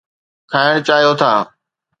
کائڻ 0.51 0.73
چاهيو 0.87 1.11
ٿا؟ 1.19 1.31